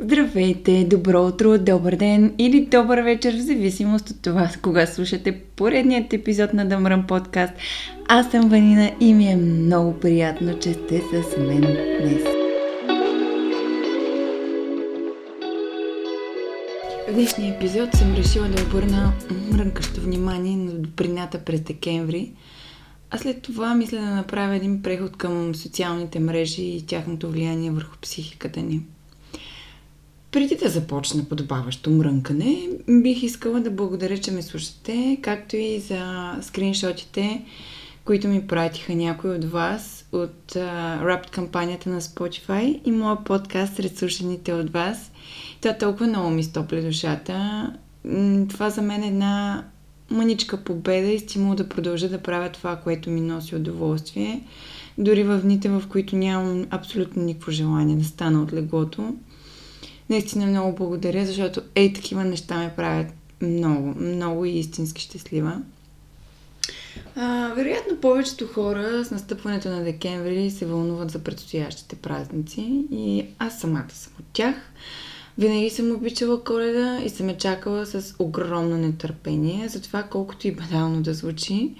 Здравейте, 0.00 0.84
добро 0.84 1.26
утро, 1.26 1.58
добър 1.58 1.96
ден 1.96 2.34
или 2.38 2.66
добър 2.66 2.98
вечер, 3.00 3.34
в 3.34 3.40
зависимост 3.40 4.10
от 4.10 4.22
това, 4.22 4.50
кога 4.62 4.86
слушате 4.86 5.40
поредният 5.56 6.12
епизод 6.12 6.52
на 6.54 6.68
Дъмрън 6.68 7.06
подкаст. 7.06 7.52
Аз 8.08 8.30
съм 8.30 8.48
Ванина 8.48 8.90
и 9.00 9.14
ми 9.14 9.32
е 9.32 9.36
много 9.36 10.00
приятно, 10.00 10.58
че 10.58 10.72
сте 10.72 11.00
с 11.00 11.36
мен 11.38 11.60
днес. 12.00 12.22
В 17.08 17.14
днешния 17.14 17.54
епизод 17.54 17.94
съм 17.94 18.14
решила 18.14 18.48
да 18.48 18.62
обърна 18.62 19.12
мрънкащо 19.52 20.00
внимание 20.00 20.56
на 20.56 20.72
доприната 20.72 21.38
през 21.38 21.60
декември, 21.60 22.32
а 23.10 23.18
след 23.18 23.42
това 23.42 23.74
мисля 23.74 23.98
да 23.98 24.14
направя 24.14 24.54
един 24.54 24.82
преход 24.82 25.16
към 25.16 25.54
социалните 25.54 26.20
мрежи 26.20 26.62
и 26.62 26.86
тяхното 26.86 27.30
влияние 27.30 27.70
върху 27.70 27.96
психиката 28.00 28.60
ни. 28.60 28.80
Преди 30.32 30.56
да 30.56 30.68
започна 30.68 31.24
подобаващо 31.24 31.90
мрънкане, 31.90 32.68
бих 32.88 33.22
искала 33.22 33.60
да 33.60 33.70
благодаря, 33.70 34.18
че 34.18 34.30
ме 34.30 34.42
слушате, 34.42 35.18
както 35.22 35.56
и 35.56 35.78
за 35.78 36.32
скриншотите, 36.42 37.44
които 38.04 38.28
ми 38.28 38.46
пратиха 38.46 38.94
някои 38.94 39.30
от 39.30 39.44
вас 39.44 40.08
от 40.12 40.52
uh, 40.52 41.30
кампанията 41.30 41.90
на 41.90 42.00
Spotify 42.00 42.80
и 42.84 42.90
моя 42.90 43.24
подкаст 43.24 43.76
сред 43.76 43.98
слушаните 43.98 44.52
от 44.52 44.70
вас. 44.70 45.12
Това 45.60 45.74
толкова 45.74 46.06
много 46.06 46.30
ми 46.30 46.44
стопля 46.44 46.80
душата. 46.80 47.66
Това 48.48 48.70
за 48.70 48.82
мен 48.82 49.02
е 49.02 49.06
една 49.06 49.64
мъничка 50.10 50.56
победа 50.56 51.08
и 51.08 51.18
стимул 51.18 51.54
да 51.54 51.68
продължа 51.68 52.08
да 52.08 52.22
правя 52.22 52.48
това, 52.48 52.76
което 52.76 53.10
ми 53.10 53.20
носи 53.20 53.56
удоволствие, 53.56 54.42
дори 54.98 55.22
в 55.22 55.38
дните, 55.38 55.68
в 55.68 55.82
които 55.88 56.16
нямам 56.16 56.66
абсолютно 56.70 57.22
никакво 57.22 57.52
желание 57.52 57.96
да 57.96 58.04
стана 58.04 58.42
от 58.42 58.52
леглото. 58.52 59.14
Наистина 60.10 60.46
много 60.46 60.74
благодаря, 60.76 61.26
защото 61.26 61.62
ей 61.74 61.92
такива 61.92 62.24
неща 62.24 62.58
ме 62.58 62.72
правят 62.76 63.06
много, 63.42 63.94
много 64.00 64.44
и 64.44 64.50
истински 64.50 65.02
щастлива. 65.02 65.62
А, 67.16 67.52
вероятно 67.56 67.96
повечето 67.96 68.46
хора 68.46 69.04
с 69.04 69.10
настъпването 69.10 69.68
на 69.68 69.84
декември 69.84 70.50
се 70.50 70.66
вълнуват 70.66 71.10
за 71.10 71.18
предстоящите 71.18 71.96
празници 71.96 72.84
и 72.92 73.26
аз 73.38 73.60
самата 73.60 73.90
съм 73.90 74.12
от 74.18 74.24
тях. 74.32 74.54
Винаги 75.38 75.70
съм 75.70 75.92
обичала 75.92 76.44
коледа 76.44 77.00
и 77.04 77.08
съм 77.08 77.28
я 77.28 77.36
чакала 77.36 77.86
с 77.86 78.14
огромно 78.18 78.76
нетърпение, 78.76 79.68
затова 79.68 80.02
колкото 80.02 80.48
и 80.48 80.54
банално 80.54 81.02
да 81.02 81.14
звучи. 81.14 81.74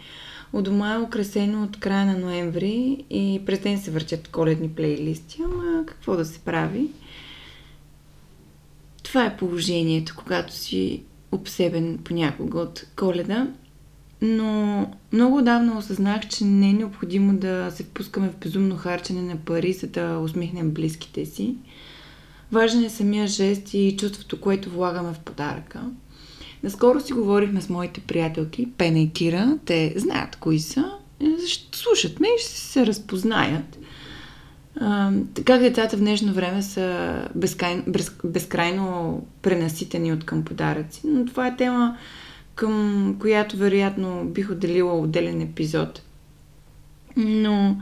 У 0.52 0.62
дома 0.62 0.94
е 0.94 0.98
украсено 0.98 1.62
от 1.62 1.80
края 1.80 2.06
на 2.06 2.18
ноември 2.18 3.04
и 3.10 3.42
през 3.46 3.60
ден 3.60 3.80
се 3.80 3.90
въртят 3.90 4.28
коледни 4.28 4.68
плейлисти, 4.68 5.42
ама 5.44 5.86
какво 5.86 6.16
да 6.16 6.24
се 6.24 6.38
прави? 6.38 6.88
Това 9.12 9.24
е 9.24 9.36
положението, 9.36 10.14
когато 10.16 10.54
си 10.54 11.02
обсебен 11.32 11.98
понякога 12.04 12.58
от 12.58 12.86
коледа. 12.96 13.48
Но 14.22 14.90
много 15.12 15.42
давно 15.42 15.78
осъзнах, 15.78 16.28
че 16.28 16.44
не 16.44 16.70
е 16.70 16.72
необходимо 16.72 17.36
да 17.36 17.70
се 17.70 17.82
впускаме 17.82 18.28
в 18.28 18.36
безумно 18.36 18.76
харчене 18.76 19.22
на 19.22 19.36
пари, 19.36 19.72
за 19.72 19.86
да 19.86 20.18
усмихнем 20.18 20.70
близките 20.70 21.26
си. 21.26 21.56
Важен 22.52 22.84
е 22.84 22.88
самия 22.88 23.26
жест 23.26 23.74
и 23.74 23.96
чувството, 23.98 24.40
което 24.40 24.70
влагаме 24.70 25.14
в 25.14 25.18
подаръка. 25.18 25.80
Наскоро 26.62 27.00
си 27.00 27.12
говорихме 27.12 27.60
с 27.60 27.68
моите 27.68 28.00
приятелки, 28.00 28.68
Пена 28.78 28.98
и 28.98 29.10
Кира. 29.10 29.58
Те 29.64 29.94
знаят 29.96 30.36
кои 30.36 30.60
са. 30.60 30.92
Слушат 31.72 32.20
ме 32.20 32.26
и 32.26 32.42
ще 32.42 32.50
се 32.50 32.86
разпознаят. 32.86 33.78
Как 35.44 35.60
децата 35.60 35.96
в 35.96 36.00
днешно 36.00 36.32
време 36.32 36.62
са 36.62 37.14
безкрайно, 37.34 37.82
без, 37.86 38.16
безкрайно 38.24 39.26
пренаситени 39.42 40.12
от 40.12 40.26
към 40.26 40.44
подаръци. 40.44 41.00
Но 41.04 41.26
това 41.26 41.46
е 41.46 41.56
тема, 41.56 41.96
към 42.54 43.16
която 43.20 43.56
вероятно 43.56 44.24
бих 44.24 44.50
отделила 44.50 44.98
отделен 44.98 45.40
епизод. 45.40 46.02
Но 47.16 47.76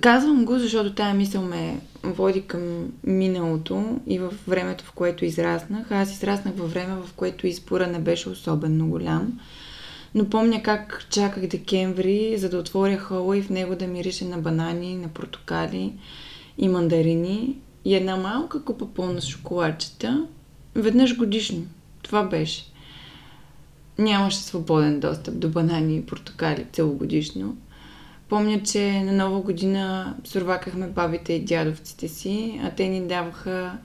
казвам 0.00 0.44
го, 0.44 0.58
защото 0.58 0.94
тая 0.94 1.14
мисъл 1.14 1.42
ме 1.42 1.80
води 2.02 2.42
към 2.42 2.62
миналото 3.04 4.00
и 4.06 4.18
в 4.18 4.32
времето, 4.48 4.84
в 4.84 4.92
което 4.92 5.24
израснах. 5.24 5.92
Аз 5.92 6.12
израснах 6.12 6.54
във 6.56 6.72
време, 6.72 6.94
в 6.94 7.12
което 7.12 7.46
избора 7.46 7.86
не 7.86 7.98
беше 7.98 8.28
особено 8.28 8.88
голям. 8.88 9.40
Но 10.14 10.30
помня 10.30 10.62
как 10.62 11.06
чаках 11.10 11.46
декември, 11.46 12.34
за 12.38 12.48
да 12.48 12.58
отворя 12.58 12.98
хола 12.98 13.36
и 13.36 13.42
в 13.42 13.50
него 13.50 13.76
да 13.76 13.86
мирише 13.86 14.24
на 14.24 14.38
банани, 14.38 14.96
на 14.96 15.08
портокали 15.08 15.92
и 16.58 16.68
мандарини 16.68 17.56
и 17.84 17.94
една 17.94 18.16
малка 18.16 18.64
купа 18.64 18.86
пълна 18.94 19.20
с 19.20 19.26
шоколадчета. 19.26 20.26
Веднъж 20.74 21.16
годишно. 21.16 21.66
Това 22.02 22.22
беше. 22.22 22.64
Нямаше 23.98 24.38
свободен 24.38 25.00
достъп 25.00 25.38
до 25.38 25.48
банани 25.48 25.96
и 25.96 26.06
портокали 26.06 26.66
целогодишно. 26.72 27.56
Помня, 28.28 28.62
че 28.62 29.02
на 29.02 29.12
нова 29.12 29.40
година 29.40 30.14
сурвакахме 30.24 30.86
бабите 30.86 31.32
и 31.32 31.44
дядовците 31.44 32.08
си, 32.08 32.60
а 32.64 32.70
те 32.70 32.88
ни 32.88 33.06
даваха 33.06 33.78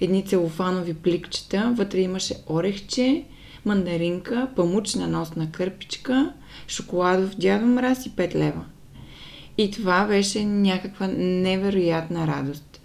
едни 0.00 0.26
целофанови 0.26 0.94
пликчета. 0.94 1.74
Вътре 1.76 2.00
имаше 2.00 2.34
орехче, 2.48 3.24
мандаринка, 3.64 4.48
памучна 4.56 5.08
носна 5.08 5.50
кърпичка, 5.52 6.32
шоколадов 6.68 7.36
дядо 7.36 7.66
мраз 7.66 8.06
и 8.06 8.10
5 8.10 8.34
лева. 8.34 8.64
И 9.58 9.70
това 9.70 10.06
беше 10.06 10.44
някаква 10.44 11.06
невероятна 11.16 12.26
радост. 12.26 12.80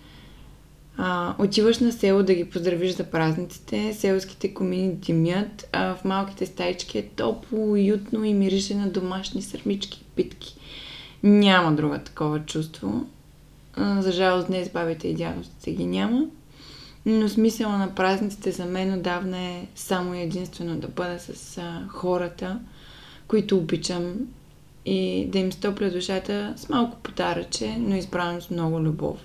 А, 0.98 1.36
отиваш 1.40 1.80
на 1.80 1.92
село 1.92 2.24
да 2.24 2.34
ги 2.34 2.50
поздравиш 2.50 2.96
за 2.96 3.04
празниците, 3.04 3.94
селските 3.94 4.54
комини 4.54 4.94
димят, 4.94 5.70
а 5.72 5.96
в 5.96 6.06
малките 6.06 6.46
стайчки 6.46 6.98
е 6.98 7.08
топло, 7.08 7.72
уютно 7.72 8.24
и 8.24 8.34
мирише 8.34 8.76
на 8.76 8.90
домашни 8.90 9.42
сърмички 9.42 10.02
и 10.02 10.16
питки. 10.16 10.56
Няма 11.24 11.76
друга 11.76 12.00
такова 12.00 12.40
чувство. 12.40 13.06
За 13.78 14.12
жалост 14.12 14.48
днес 14.48 14.70
бабите 14.70 15.08
и 15.08 15.14
дядовците 15.14 15.72
ги 15.72 15.86
няма. 15.86 16.26
Но 17.10 17.30
смисъла 17.30 17.78
на 17.78 17.96
празниците 17.96 18.52
за 18.52 18.66
мен 18.66 18.94
отдавна 18.94 19.40
е 19.40 19.68
само 19.76 20.16
и 20.16 20.22
единствено 20.22 20.76
да 20.76 20.88
бъда 20.88 21.20
с 21.20 21.62
хората, 21.88 22.60
които 23.28 23.58
обичам 23.58 24.16
и 24.86 25.26
да 25.28 25.40
им 25.40 25.52
стопля 25.52 25.90
душата 25.90 26.54
с 26.58 26.70
малко 26.70 26.98
подаръче, 27.04 27.78
но 27.80 27.96
избрано 27.96 28.42
с 28.42 28.50
много 28.50 28.82
любов. 28.82 29.18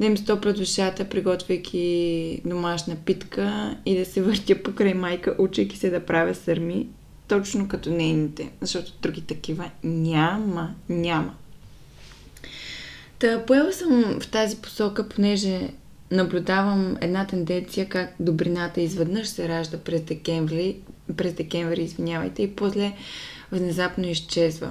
Да 0.00 0.06
им 0.06 0.16
стопля 0.16 0.52
душата, 0.52 1.08
приготвяйки 1.08 2.40
домашна 2.44 2.96
питка 2.96 3.76
и 3.86 3.98
да 3.98 4.04
се 4.04 4.22
въртя 4.22 4.62
покрай 4.62 4.94
майка, 4.94 5.36
учейки 5.38 5.78
се 5.78 5.90
да 5.90 6.06
правя 6.06 6.34
сърми, 6.34 6.86
точно 7.28 7.68
като 7.68 7.90
нейните, 7.90 8.50
защото 8.60 8.92
други 9.02 9.20
такива 9.20 9.70
няма, 9.84 10.74
няма. 10.88 11.34
Та 13.18 13.46
поела 13.46 13.72
съм 13.72 14.20
в 14.20 14.28
тази 14.28 14.56
посока, 14.56 15.08
понеже 15.08 15.70
наблюдавам 16.14 16.96
една 17.00 17.26
тенденция 17.26 17.88
как 17.88 18.14
добрината 18.20 18.80
изведнъж 18.80 19.28
се 19.28 19.48
ражда 19.48 19.78
през 19.78 20.02
декември, 20.02 20.76
през 21.16 21.32
декември, 21.32 21.82
извинявайте, 21.82 22.42
и 22.42 22.56
после 22.56 22.92
внезапно 23.52 24.06
изчезва. 24.06 24.70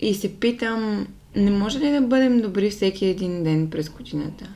И 0.00 0.14
се 0.14 0.34
питам, 0.34 1.06
не 1.36 1.50
може 1.50 1.78
ли 1.78 1.90
да 1.90 2.00
бъдем 2.00 2.40
добри 2.40 2.70
всеки 2.70 3.06
един 3.06 3.44
ден 3.44 3.70
през 3.70 3.88
годината? 3.88 4.54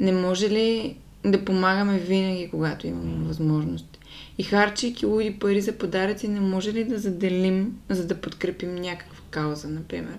Не 0.00 0.12
може 0.12 0.50
ли 0.50 0.96
да 1.24 1.44
помагаме 1.44 1.98
винаги, 1.98 2.48
когато 2.50 2.86
имаме 2.86 3.26
възможност? 3.26 3.98
И 4.38 4.42
харчейки 4.42 5.06
луди 5.06 5.38
пари 5.38 5.60
за 5.60 5.72
подаръци, 5.72 6.28
не 6.28 6.40
може 6.40 6.72
ли 6.72 6.84
да 6.84 6.98
заделим, 6.98 7.78
за 7.88 8.06
да 8.06 8.20
подкрепим 8.20 8.74
някаква 8.74 9.18
кауза, 9.30 9.68
например? 9.68 10.18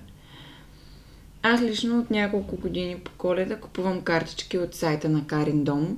Аз 1.44 1.62
лично 1.62 2.00
от 2.00 2.12
няколко 2.12 2.56
години 2.56 3.00
по 3.00 3.12
коледа 3.12 3.60
купувам 3.60 4.02
картички 4.02 4.58
от 4.58 4.76
сайта 4.76 5.10
на 5.10 5.28
Карин 5.28 5.64
Дом. 5.64 5.98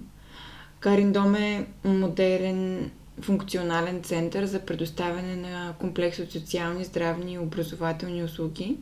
Карин 0.80 1.12
Дом 1.12 1.36
е 1.36 1.68
модерен 1.84 2.92
функционален 3.22 4.04
център 4.04 4.46
за 4.46 4.60
предоставяне 4.60 5.36
на 5.36 5.74
комплекс 5.80 6.20
от 6.20 6.32
социални, 6.32 6.86
здравни 6.86 7.34
и 7.34 7.40
образователни 7.40 8.24
услуги 8.24 8.78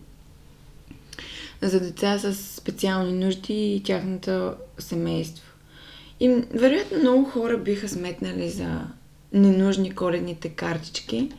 за 1.61 1.79
деца 1.79 2.19
с 2.19 2.35
специални 2.35 3.25
нужди 3.25 3.75
и 3.75 3.83
тяхното 3.83 4.53
семейство. 4.79 5.45
И 6.19 6.29
вероятно 6.53 6.99
много 6.99 7.25
хора 7.25 7.57
биха 7.57 7.89
сметнали 7.89 8.49
за 8.49 8.81
ненужни 9.33 9.95
коледните 9.95 10.49
картички, 10.49 11.31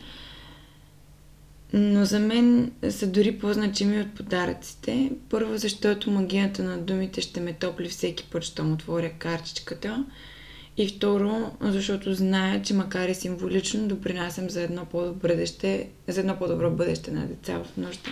но 1.73 2.05
за 2.05 2.19
мен 2.19 2.73
са 2.91 3.07
дори 3.07 3.39
по-значими 3.39 4.01
от 4.01 4.15
подаръците. 4.15 5.11
Първо, 5.31 5.57
защото 5.57 6.11
магията 6.11 6.63
на 6.63 6.79
думите 6.79 7.21
ще 7.21 7.41
ме 7.41 7.53
топли 7.53 7.89
всеки 7.89 8.25
път, 8.31 8.43
щом 8.43 8.73
отворя 8.73 9.11
картичката– 9.19 10.07
и 10.77 10.89
второ, 10.89 11.51
защото 11.61 12.15
зная, 12.15 12.63
че 12.63 12.75
макар 12.75 13.09
и 13.09 13.15
символично 13.15 13.89
допринасям 13.89 14.51
за 14.51 14.63
едно 14.63 14.85
по-добро 14.85 15.29
бъдеще, 15.29 15.89
за 16.09 16.21
едно 16.21 16.37
по-добро 16.39 16.71
бъдеще 16.71 17.11
на 17.11 17.27
деца 17.27 17.59
в 17.59 17.77
нужда. 17.77 18.11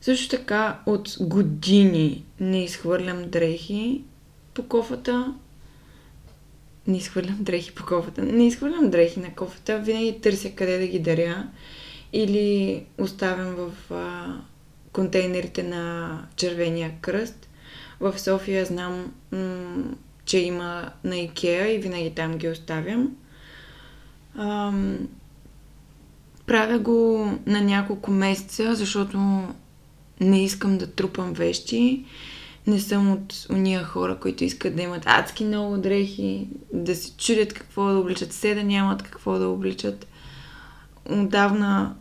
Също 0.00 0.36
така 0.36 0.80
от 0.86 1.16
години 1.20 2.24
не 2.40 2.64
изхвърлям 2.64 3.30
дрехи 3.30 4.04
по 4.54 4.62
кофата. 4.62 5.34
Не 6.88 6.96
изхвърлям 6.96 7.38
дрехи 7.40 7.74
по 7.74 7.86
кофата. 7.86 8.22
Не 8.22 8.46
изхвърлям 8.46 8.90
дрехи 8.90 9.20
на 9.20 9.34
кофата. 9.34 9.78
Винаги 9.78 10.20
търся 10.20 10.50
къде 10.50 10.78
да 10.78 10.86
ги 10.86 10.98
даря. 10.98 11.48
Или 12.12 12.84
оставям 12.98 13.54
в 13.54 13.92
а, 13.94 14.34
контейнерите 14.92 15.62
на 15.62 16.12
Червения 16.36 16.92
кръст. 17.00 17.48
В 18.00 18.18
София 18.18 18.64
знам, 18.64 19.12
м- 19.32 19.84
че 20.24 20.38
има 20.38 20.90
на 21.04 21.16
Икеа 21.16 21.74
и 21.74 21.78
винаги 21.78 22.10
там 22.14 22.38
ги 22.38 22.48
оставям. 22.48 23.16
Ам, 24.34 25.08
правя 26.46 26.78
го 26.78 27.32
на 27.46 27.60
няколко 27.60 28.10
месеца, 28.10 28.74
защото 28.74 29.48
не 30.20 30.44
искам 30.44 30.78
да 30.78 30.86
трупам 30.86 31.32
вещи. 31.32 32.04
Не 32.68 32.80
съм 32.80 33.12
от 33.12 33.46
уния 33.50 33.84
хора, 33.84 34.18
които 34.20 34.44
искат 34.44 34.76
да 34.76 34.82
имат 34.82 35.02
адски 35.06 35.44
много 35.44 35.76
дрехи, 35.76 36.48
да 36.72 36.96
се 36.96 37.16
чудят 37.16 37.52
какво 37.52 37.88
да 37.88 37.98
обличат, 37.98 38.30
все 38.30 38.54
да 38.54 38.64
нямат 38.64 39.02
какво 39.02 39.38
да 39.38 39.48
обличат. 39.48 40.06
Отдавна 41.10 41.94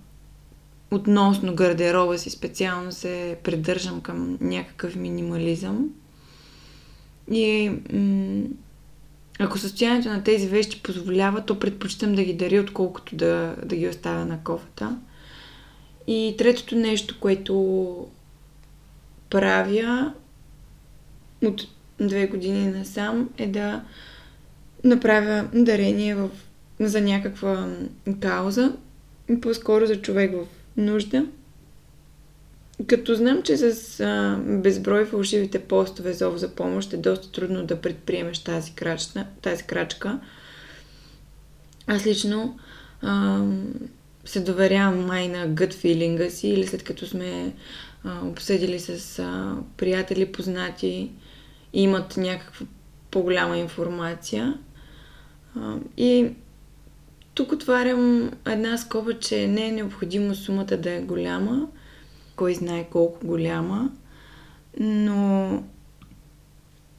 относно 0.92 1.56
гардероба 1.56 2.18
си 2.18 2.30
специално 2.30 2.92
се 2.92 3.38
придържам 3.44 4.02
към 4.02 4.38
някакъв 4.42 4.96
минимализъм. 4.96 5.90
И 7.32 7.72
м- 7.94 8.48
ако 9.40 9.58
състоянието 9.58 10.10
на 10.10 10.24
тези 10.24 10.48
вещи 10.48 10.84
позволява, 10.84 11.46
то 11.46 11.60
предпочитам 11.60 12.16
да 12.16 12.24
ги 12.24 12.34
даря, 12.34 12.62
отколкото 12.62 13.16
да, 13.16 13.56
да 13.66 13.76
ги 13.76 13.88
оставя 13.88 14.26
на 14.26 14.44
кофата. 14.44 14.98
И 16.08 16.36
третото 16.38 16.76
нещо, 16.76 17.16
което 17.20 18.08
правя 19.30 20.14
от 21.44 21.68
две 22.00 22.28
години 22.28 22.72
насам 22.72 23.30
е 23.38 23.48
да 23.48 23.84
направя 24.84 25.48
дарение 25.54 26.16
в, 26.16 26.30
за 26.80 27.02
някаква 27.02 27.70
кауза, 28.20 28.74
по-скоро 29.42 29.86
за 29.86 30.02
човек 30.02 30.32
в 30.34 30.46
нужда. 30.78 31.26
Като 32.88 33.16
знам, 33.16 33.44
че 33.44 33.58
с 33.58 34.00
а, 34.00 34.40
безброй 34.44 35.06
фалшивите 35.06 35.60
постове 35.60 36.14
зов 36.14 36.38
за 36.38 36.50
помощ 36.50 36.94
е 36.94 36.98
доста 36.98 37.32
трудно 37.32 37.66
да 37.66 37.82
предприемеш 37.82 38.40
тази, 38.40 38.74
крачна, 38.74 39.28
тази 39.42 39.64
крачка, 39.64 40.20
аз 41.88 42.06
лично 42.06 42.60
а, 43.02 43.44
се 44.26 44.40
доверявам 44.40 45.06
май 45.06 45.28
на 45.28 45.48
гът 45.48 45.74
филинга 45.74 46.30
си 46.30 46.48
или 46.48 46.68
след 46.68 46.84
като 46.84 47.08
сме 47.08 47.54
а, 48.04 48.28
обсъдили 48.28 48.80
с 48.80 49.20
а, 49.20 49.56
приятели, 49.78 50.32
познати 50.32 51.12
имат 51.78 52.18
някаква 52.18 52.66
по-голяма 53.12 53.58
информация. 53.58 54.60
И 55.98 56.30
тук 57.34 57.52
отварям 57.52 58.32
една 58.46 58.78
скоба, 58.78 59.20
че 59.20 59.48
не 59.48 59.68
е 59.68 59.72
необходимо 59.72 60.36
сумата 60.36 60.78
да 60.78 60.92
е 60.92 61.02
голяма, 61.02 61.68
кой 62.36 62.54
знае 62.54 62.88
колко 62.92 63.28
голяма, 63.28 63.92
но 64.80 65.64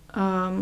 а, 0.08 0.52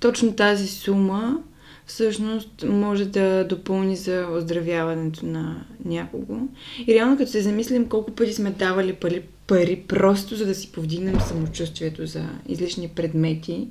точно 0.00 0.36
тази 0.36 0.66
сума 0.66 1.42
всъщност 1.88 2.64
може 2.68 3.04
да 3.04 3.44
допълни 3.44 3.96
за 3.96 4.28
оздравяването 4.32 5.26
на 5.26 5.66
някого. 5.84 6.40
И 6.86 6.94
реално 6.94 7.16
като 7.16 7.30
се 7.30 7.42
замислим 7.42 7.88
колко 7.88 8.10
пъти 8.10 8.32
сме 8.32 8.50
давали 8.50 8.92
пари, 8.92 9.22
пари 9.46 9.84
просто 9.88 10.36
за 10.36 10.46
да 10.46 10.54
си 10.54 10.72
повдигнем 10.72 11.20
самочувствието 11.20 12.06
за 12.06 12.28
излишни 12.48 12.88
предмети 12.88 13.68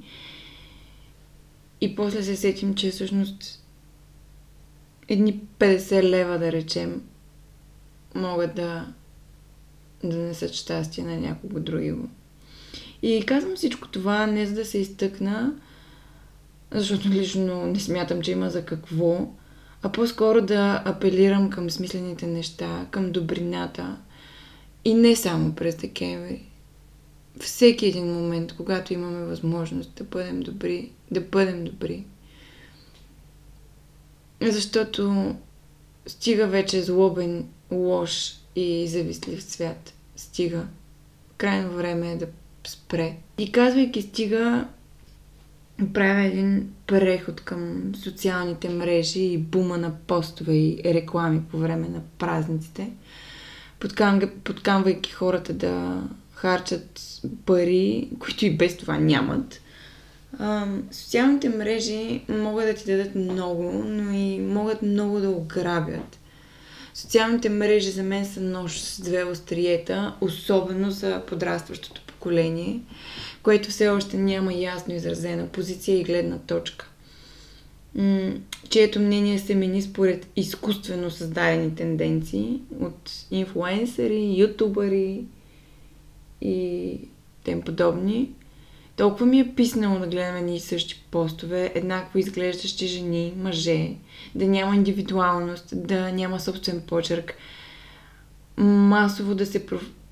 и 1.81 1.95
после 1.95 2.23
се 2.23 2.35
сетим, 2.35 2.75
че 2.75 2.91
всъщност 2.91 3.63
едни 5.07 5.41
50 5.59 6.03
лева, 6.03 6.39
да 6.39 6.51
речем, 6.51 7.01
могат 8.15 8.55
да, 8.55 8.93
да 10.03 10.17
несат 10.17 10.53
щастие 10.53 11.03
на 11.03 11.17
някого 11.17 11.59
другиго. 11.59 12.09
И 13.01 13.23
казвам 13.25 13.55
всичко 13.55 13.87
това 13.87 14.27
не 14.27 14.45
за 14.45 14.55
да 14.55 14.65
се 14.65 14.77
изтъкна, 14.77 15.53
защото 16.71 17.09
лично 17.09 17.65
не 17.65 17.79
смятам, 17.79 18.21
че 18.21 18.31
има 18.31 18.49
за 18.49 18.65
какво, 18.65 19.27
а 19.81 19.91
по-скоро 19.91 20.41
да 20.41 20.81
апелирам 20.85 21.49
към 21.49 21.69
смислените 21.69 22.27
неща, 22.27 22.87
към 22.91 23.11
добрината 23.11 23.97
и 24.85 24.93
не 24.93 25.15
само 25.15 25.55
през 25.55 25.75
декември. 25.75 26.43
Всеки 27.39 27.85
един 27.85 28.13
момент, 28.13 28.53
когато 28.53 28.93
имаме 28.93 29.25
възможност 29.25 29.95
да 29.95 30.03
бъдем 30.03 30.39
добри, 30.39 30.91
да 31.11 31.21
бъдем 31.21 31.63
добри. 31.63 32.05
Защото 34.41 35.35
стига 36.07 36.47
вече 36.47 36.81
злобен, 36.81 37.47
лош 37.71 38.33
и 38.55 38.87
завистлив 38.87 39.43
свят. 39.43 39.93
Стига. 40.15 40.67
Крайно 41.37 41.71
време 41.71 42.11
е 42.11 42.17
да 42.17 42.27
спре. 42.67 43.15
И 43.37 43.51
казвайки 43.51 44.01
стига, 44.01 44.67
правя 45.93 46.23
един 46.23 46.69
преход 46.87 47.41
към 47.41 47.91
социалните 48.03 48.69
мрежи 48.69 49.23
и 49.23 49.37
бума 49.37 49.77
на 49.77 49.91
постове 50.07 50.53
и 50.53 50.81
реклами 50.85 51.41
по 51.51 51.57
време 51.57 51.87
на 51.89 52.01
празниците, 52.17 52.91
подкамвайки 54.43 55.11
хората 55.11 55.53
да 55.53 56.03
харчат 56.31 57.01
пари, 57.45 58.09
които 58.19 58.45
и 58.45 58.57
без 58.57 58.77
това 58.77 58.97
нямат. 58.97 59.61
Социалните 60.91 61.49
мрежи 61.49 62.21
могат 62.29 62.65
да 62.65 62.73
ти 62.73 62.85
дадат 62.85 63.15
много, 63.15 63.83
но 63.85 64.11
и 64.11 64.39
могат 64.39 64.81
много 64.81 65.19
да 65.19 65.29
ограбят. 65.29 66.19
Социалните 66.93 67.49
мрежи 67.49 67.91
за 67.91 68.03
мен 68.03 68.25
са 68.25 68.41
нож 68.41 68.79
с 68.79 69.01
две 69.01 69.23
остриета, 69.23 70.15
особено 70.21 70.91
за 70.91 71.21
подрастващото 71.27 72.01
поколение 72.07 72.79
което 73.47 73.69
все 73.69 73.87
още 73.87 74.17
няма 74.17 74.53
ясно 74.53 74.93
изразена 74.93 75.47
позиция 75.47 75.99
и 75.99 76.03
гледна 76.03 76.37
точка. 76.37 76.89
Чието 78.69 78.99
мнение 78.99 79.39
се 79.39 79.55
мени 79.55 79.81
според 79.81 80.27
изкуствено 80.35 81.11
създадени 81.11 81.75
тенденции 81.75 82.59
от 82.79 83.11
инфлуенсъри, 83.31 84.33
ютубъри 84.37 85.25
и 86.41 86.99
тем 87.43 87.61
подобни. 87.61 88.29
Толкова 88.95 89.25
ми 89.25 89.39
е 89.39 89.55
писнало 89.55 89.99
да 89.99 90.07
гледаме 90.07 90.41
ни 90.41 90.59
същи 90.59 91.05
постове, 91.11 91.71
еднакво 91.75 92.19
изглеждащи 92.19 92.87
жени, 92.87 93.33
мъже, 93.37 93.89
да 94.35 94.47
няма 94.47 94.75
индивидуалност, 94.75 95.87
да 95.87 96.11
няма 96.11 96.39
собствен 96.39 96.81
почерк, 96.87 97.33
масово 98.57 99.35
да 99.35 99.45
се 99.45 99.65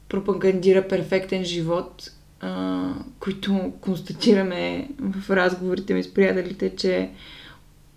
пропагандира 0.09 0.87
перфектен 0.87 1.43
живот, 1.45 2.11
а, 2.45 2.93
които 3.19 3.73
констатираме 3.81 4.89
в 4.99 5.29
разговорите 5.29 5.93
ми 5.93 6.03
с 6.03 6.13
приятелите, 6.13 6.75
че 6.75 7.09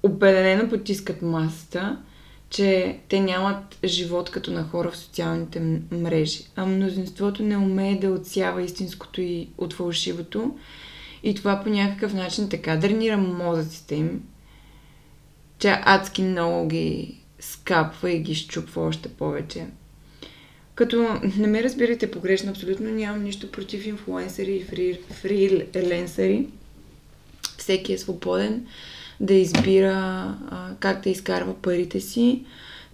определено 0.02 0.68
потискат 0.68 1.22
масата, 1.22 1.98
че 2.50 2.98
те 3.08 3.20
нямат 3.20 3.78
живот 3.84 4.30
като 4.30 4.50
на 4.50 4.64
хора 4.64 4.90
в 4.90 4.96
социалните 4.96 5.80
мрежи. 5.92 6.44
А 6.56 6.66
мнозинството 6.66 7.42
не 7.42 7.56
умее 7.56 7.98
да 8.00 8.10
отсява 8.10 8.62
истинското 8.62 9.20
и 9.20 9.48
от 9.58 9.72
фалшивото. 9.72 10.56
И 11.22 11.34
това 11.34 11.60
по 11.64 11.70
някакъв 11.70 12.14
начин 12.14 12.48
така 12.48 12.76
дренира 12.76 13.16
мозъците 13.16 13.94
им, 13.94 14.22
че 15.58 15.80
адски 15.84 16.22
много 16.22 16.68
ги 16.68 17.20
скапва 17.40 18.10
и 18.10 18.18
ги 18.18 18.34
щупва 18.34 18.82
още 18.82 19.08
повече. 19.08 19.66
Като 20.78 21.20
не 21.38 21.46
ме 21.46 21.62
разбирайте 21.62 22.10
погрешно, 22.10 22.50
абсолютно 22.50 22.90
нямам 22.90 23.22
нищо 23.22 23.50
против 23.50 23.86
инфлуенсъри 23.86 24.56
и 24.56 24.62
фри, 24.62 24.98
фриленсъри. 25.10 26.46
Всеки 27.58 27.92
е 27.92 27.98
свободен 27.98 28.66
да 29.20 29.34
избира 29.34 29.92
а, 30.50 30.70
как 30.80 31.02
да 31.02 31.10
изкарва 31.10 31.54
парите 31.54 32.00
си. 32.00 32.44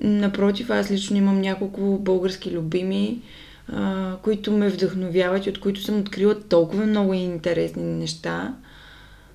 Напротив, 0.01 0.71
аз 0.71 0.91
лично 0.91 1.17
имам 1.17 1.41
няколко 1.41 1.99
български 1.99 2.51
любими, 2.51 3.23
а, 3.69 4.17
които 4.23 4.53
ме 4.53 4.69
вдъхновяват 4.69 5.47
и 5.47 5.51
от 5.51 5.61
които 5.61 5.83
съм 5.83 6.01
открила 6.01 6.41
толкова 6.41 6.87
много 6.87 7.15
интересни 7.15 7.83
неща. 7.83 8.55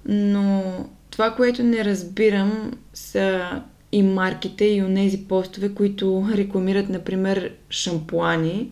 Но 0.05 0.63
това, 1.11 1.35
което 1.35 1.63
не 1.63 1.85
разбирам, 1.85 2.71
са 2.93 3.61
и 3.91 4.03
марките 4.03 4.65
и 4.65 4.83
онези 4.83 5.27
постове, 5.27 5.73
които 5.73 6.27
рекламират, 6.33 6.89
например, 6.89 7.53
шампуани. 7.69 8.69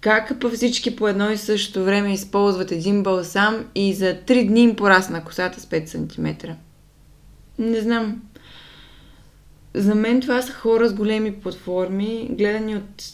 Как 0.00 0.40
па 0.40 0.50
всички 0.50 0.96
по 0.96 1.08
едно 1.08 1.30
и 1.30 1.36
също 1.36 1.84
време 1.84 2.12
използват 2.12 2.72
един 2.72 3.02
балсам 3.02 3.64
и 3.74 3.94
за 3.94 4.16
3 4.26 4.46
дни 4.46 4.62
им 4.62 4.76
порасна 4.76 5.24
косата 5.24 5.60
с 5.60 5.66
5 5.66 5.86
см. 5.86 6.50
Не 7.58 7.80
знам. 7.80 8.22
За 9.74 9.94
мен 9.94 10.20
това 10.20 10.42
са 10.42 10.52
хора 10.52 10.88
с 10.88 10.94
големи 10.94 11.32
платформи, 11.34 12.28
гледани 12.30 12.76
от 12.76 13.04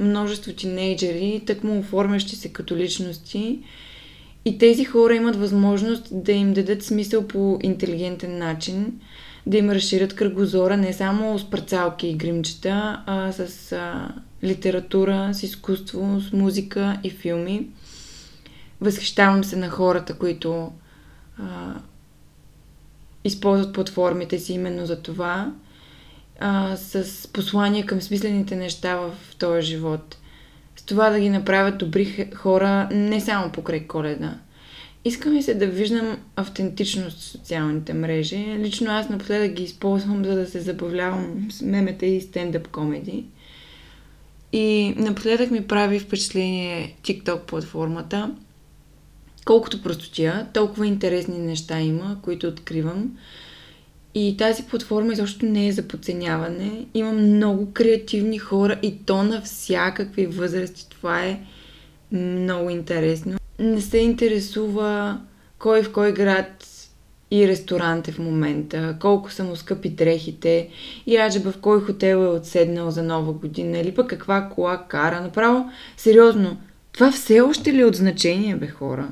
множество 0.00 0.52
тинейджери, 0.52 1.42
тъкмо 1.46 1.78
оформящи 1.78 2.36
се 2.36 2.52
като 2.52 2.76
личности 2.76 3.58
И 4.44 4.58
тези 4.58 4.84
хора 4.84 5.14
имат 5.14 5.36
възможност 5.36 6.08
да 6.10 6.32
им 6.32 6.52
дадат 6.52 6.82
смисъл 6.82 7.26
по 7.28 7.58
интелигентен 7.62 8.38
начин, 8.38 9.00
да 9.46 9.56
им 9.56 9.70
разширят 9.70 10.16
кръгозора 10.16 10.76
не 10.76 10.92
само 10.92 11.38
с 11.38 11.50
парцалки 11.50 12.08
и 12.08 12.14
гримчета, 12.14 13.02
а 13.06 13.32
с 13.32 13.72
а, 13.72 14.08
литература, 14.44 15.34
с 15.34 15.42
изкуство, 15.42 16.20
с 16.20 16.32
музика 16.32 17.00
и 17.04 17.10
филми. 17.10 17.68
Възхищавам 18.80 19.44
се 19.44 19.56
на 19.56 19.68
хората, 19.68 20.14
които 20.14 20.72
а, 21.38 21.74
използват 23.24 23.74
платформите 23.74 24.38
си 24.38 24.52
именно 24.52 24.86
за 24.86 25.02
това, 25.02 25.52
а, 26.40 26.76
с 26.76 27.28
послания 27.32 27.86
към 27.86 28.00
смислените 28.00 28.56
неща 28.56 28.96
в 28.96 29.12
този 29.38 29.66
живот. 29.66 30.16
С 30.76 30.82
това 30.82 31.10
да 31.10 31.20
ги 31.20 31.30
направят 31.30 31.78
добри 31.78 32.30
хора 32.34 32.88
не 32.92 33.20
само 33.20 33.52
покрай 33.52 33.86
коледа. 33.86 34.38
Искам 35.06 35.32
ми 35.32 35.42
се 35.42 35.54
да 35.54 35.66
виждам 35.66 36.18
автентичност 36.36 37.18
в 37.18 37.24
социалните 37.24 37.94
мрежи. 37.94 38.56
Лично 38.58 38.90
аз 38.90 39.08
напоследък 39.08 39.52
ги 39.52 39.62
използвам, 39.62 40.24
за 40.24 40.34
да 40.34 40.46
се 40.46 40.60
забавлявам 40.60 41.48
с 41.50 41.62
мемета 41.62 42.06
и 42.06 42.20
стендъп 42.20 42.68
комеди. 42.68 43.24
И 44.52 44.94
напоследък 44.96 45.50
ми 45.50 45.66
прави 45.66 45.98
впечатление 45.98 46.96
TikTok 47.02 47.38
платформата. 47.38 48.34
Колкото 49.44 49.82
простотия, 49.82 50.46
толкова 50.52 50.86
интересни 50.86 51.38
неща 51.38 51.80
има, 51.80 52.18
които 52.22 52.46
откривам. 52.46 53.18
И 54.14 54.36
тази 54.38 54.62
платформа 54.62 55.12
изобщо 55.12 55.46
не 55.46 55.68
е 55.68 55.72
за 55.72 55.88
подценяване. 55.88 56.86
Има 56.94 57.12
много 57.12 57.72
креативни 57.72 58.38
хора 58.38 58.78
и 58.82 58.98
то 59.04 59.22
на 59.22 59.42
всякакви 59.42 60.26
възрасти. 60.26 60.88
Това 60.88 61.24
е 61.24 61.40
много 62.12 62.70
интересно. 62.70 63.36
Не 63.58 63.80
се 63.80 63.98
интересува 63.98 65.20
кой 65.58 65.82
в 65.82 65.92
кой 65.92 66.12
град 66.12 66.66
и 67.30 67.48
ресторант 67.48 68.08
е 68.08 68.12
в 68.12 68.18
момента, 68.18 68.96
колко 69.00 69.32
са 69.32 69.44
му 69.44 69.56
скъпи 69.56 69.88
дрехите 69.88 70.68
и 71.06 71.16
аджеба 71.16 71.52
в 71.52 71.60
кой 71.60 71.80
хотел 71.80 72.16
е 72.16 72.28
отседнал 72.28 72.90
за 72.90 73.02
нова 73.02 73.32
година 73.32 73.78
или 73.78 73.94
пък 73.94 74.06
каква 74.08 74.48
кола 74.48 74.84
кара. 74.88 75.20
Направо, 75.20 75.70
сериозно, 75.96 76.56
това 76.92 77.12
все 77.12 77.40
още 77.40 77.72
ли 77.72 77.80
е 77.80 77.84
от 77.84 77.94
значение, 77.94 78.56
бе 78.56 78.66
хора? 78.66 79.08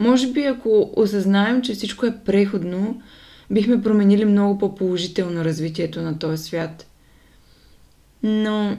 Може 0.00 0.32
би 0.32 0.44
ако 0.44 0.90
осъзнаем, 0.96 1.62
че 1.62 1.74
всичко 1.74 2.06
е 2.06 2.18
преходно, 2.24 3.02
бихме 3.50 3.82
променили 3.82 4.24
много 4.24 4.58
по-положително 4.58 5.44
развитието 5.44 6.02
на 6.02 6.18
този 6.18 6.42
свят. 6.42 6.86
Но 8.22 8.76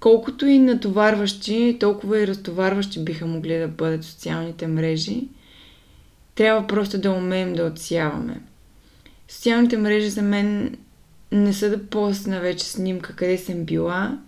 колкото 0.00 0.46
и 0.46 0.58
натоварващи, 0.58 1.76
толкова 1.80 2.20
и 2.20 2.26
разтоварващи 2.26 3.04
биха 3.04 3.26
могли 3.26 3.58
да 3.58 3.68
бъдат 3.68 4.04
социалните 4.04 4.66
мрежи, 4.66 5.28
трябва 6.34 6.66
просто 6.66 6.98
да 6.98 7.10
умеем 7.10 7.52
да 7.52 7.64
отсяваме. 7.64 8.40
Социалните 9.28 9.76
мрежи 9.76 10.08
за 10.10 10.22
мен 10.22 10.76
не 11.32 11.52
са 11.52 11.70
да 11.70 11.86
постна 11.86 12.40
вече 12.40 12.64
снимка 12.64 13.16
къде 13.16 13.38
съм 13.38 13.64
била, 13.64 14.18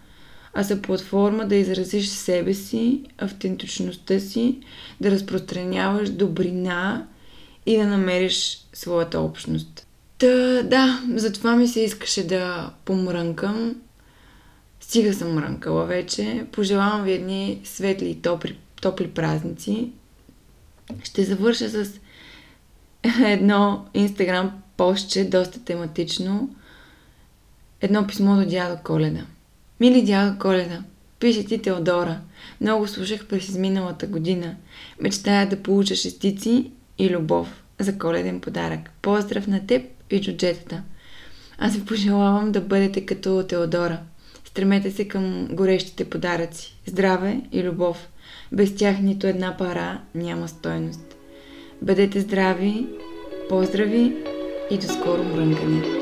а 0.55 0.65
са 0.65 0.83
платформа 0.83 1.49
да 1.49 1.57
изразиш 1.57 2.09
себе 2.09 2.55
си, 2.55 3.03
автентичността 3.19 4.21
си, 4.21 4.59
да 5.01 5.11
разпространяваш 5.11 6.11
добрина 6.11 7.07
и 7.67 7.77
да 7.77 7.87
намериш 7.87 8.67
своята 8.73 9.21
общност. 9.21 9.87
Та, 10.19 10.63
да, 10.63 11.03
затова 11.15 11.57
ми 11.57 11.69
се 11.69 11.81
искаше 11.81 12.27
да 12.27 12.71
помрънкам. 12.85 13.75
Стига 14.93 15.15
съм 15.15 15.35
мрънкала 15.35 15.85
вече. 15.85 16.47
Пожелавам 16.53 17.03
ви 17.03 17.13
едни 17.13 17.61
светли 17.65 18.11
и 18.11 18.23
топли, 18.23 18.59
топли 18.83 19.09
празници. 19.09 19.93
Ще 21.05 21.25
завърша 21.25 21.69
с 21.69 22.01
едно 23.25 23.87
инстаграм 23.95 24.63
постче, 24.77 25.25
доста 25.25 25.65
тематично. 25.65 26.55
Едно 27.81 28.07
писмо 28.07 28.37
до 28.37 28.47
дядо 28.47 28.83
Коледа. 28.85 29.27
Мили 29.81 30.03
дядо 30.03 30.39
Коледа, 30.39 30.83
пише 31.21 31.45
ти 31.45 31.63
Теодора. 31.63 32.21
Много 32.61 32.89
слушах 32.89 33.27
през 33.27 33.49
изминалата 33.49 34.07
година. 34.07 34.57
Мечтая 35.01 35.49
да 35.49 35.63
получа 35.63 35.97
шестици 35.97 36.71
и 36.99 37.11
любов 37.11 37.63
за 37.79 37.99
коледен 37.99 38.41
подарък. 38.41 38.91
Поздрав 39.03 39.47
на 39.47 39.67
теб 39.67 39.83
и 40.11 40.21
джуджетата. 40.21 40.83
Аз 41.59 41.77
ви 41.77 41.85
пожелавам 41.85 42.53
да 42.53 42.61
бъдете 42.61 43.07
като 43.07 43.45
Теодора. 43.49 44.01
Стремете 44.45 44.91
се 44.91 45.09
към 45.09 45.49
горещите 45.51 46.11
подаръци. 46.11 46.77
Здраве 46.87 47.41
и 47.53 47.63
любов. 47.63 48.09
Без 48.53 48.77
тях 48.77 49.01
нито 49.01 49.27
една 49.27 49.57
пара 49.57 50.01
няма 50.15 50.49
стойност. 50.49 51.17
Бъдете 51.83 52.21
здрави, 52.21 52.87
поздрави 53.49 54.17
и 54.71 54.79
до 54.79 54.87
скоро 54.87 55.25
мрънкане! 55.25 56.02